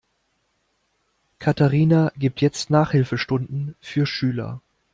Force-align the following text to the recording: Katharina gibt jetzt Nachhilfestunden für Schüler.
Katharina 1.37 2.11
gibt 2.17 2.41
jetzt 2.41 2.71
Nachhilfestunden 2.71 3.75
für 3.81 4.07
Schüler. 4.07 4.59